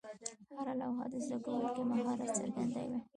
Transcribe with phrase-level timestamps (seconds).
[0.59, 2.99] هره لوحه د زده کوونکي مهارت څرګنداوه.